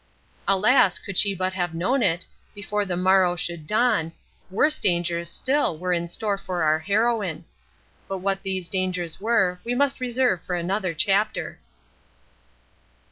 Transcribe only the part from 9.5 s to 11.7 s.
we must reserve for another chapter.